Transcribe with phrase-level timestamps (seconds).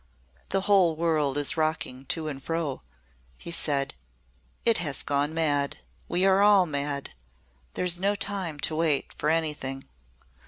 [0.49, 2.81] "The whole world is rocking to and fro,"
[3.37, 3.93] he said.
[4.65, 5.77] "It has gone mad.
[6.09, 7.11] We are all mad.
[7.75, 9.87] There is no time to wait for anything."